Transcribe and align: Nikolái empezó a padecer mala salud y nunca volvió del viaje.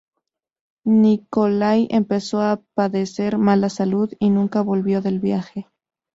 Nikolái 0.83 1.85
empezó 1.91 2.41
a 2.41 2.59
padecer 2.73 3.37
mala 3.37 3.69
salud 3.69 4.11
y 4.17 4.31
nunca 4.31 4.61
volvió 4.61 4.99
del 4.99 5.19
viaje. 5.19 5.69